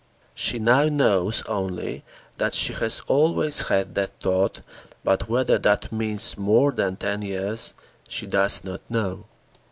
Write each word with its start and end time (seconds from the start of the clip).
She 0.33 0.57
now 0.57 0.85
knows 0.85 1.43
only 1.43 2.03
that 2.39 2.55
she 2.55 2.73
has 2.73 3.03
always 3.07 3.67
had 3.67 3.93
that 3.93 4.19
thought, 4.19 4.61
but 5.03 5.29
whether 5.29 5.59
that 5.59 5.91
means 5.91 6.39
more 6.39 6.71
than 6.71 6.95
ten 6.95 7.21
years, 7.21 7.75
she 8.09 8.25
does 8.25 8.63
not 8.63 8.81
know. 8.89 9.25